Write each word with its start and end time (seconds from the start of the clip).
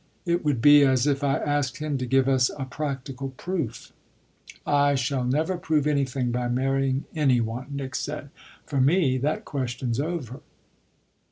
It 0.25 0.43
would 0.43 0.63
be 0.63 0.83
as 0.83 1.05
if 1.05 1.23
I 1.23 1.37
asked 1.37 1.77
him 1.77 1.95
to 1.99 2.07
give 2.07 2.27
us 2.27 2.49
a 2.57 2.65
practical 2.65 3.29
proof." 3.37 3.91
"I 4.65 4.95
shall 4.95 5.23
never 5.23 5.57
prove 5.57 5.85
anything 5.85 6.31
by 6.31 6.47
marrying 6.47 7.05
any 7.15 7.39
one," 7.39 7.67
Nick 7.69 7.93
said. 7.93 8.31
"For 8.65 8.81
me 8.81 9.19
that 9.19 9.45
question's 9.45 9.99
over." 9.99 10.39